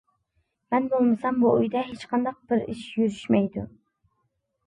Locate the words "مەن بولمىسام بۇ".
0.75-1.51